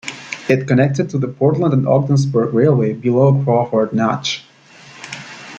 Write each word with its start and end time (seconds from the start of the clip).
It 0.49 0.67
connected 0.67 1.11
to 1.11 1.19
the 1.19 1.27
Portland 1.27 1.75
and 1.75 1.87
Ogdensburg 1.87 2.55
Railway 2.55 2.93
below 2.93 3.39
Crawford 3.43 3.93
Notch. 3.93 4.43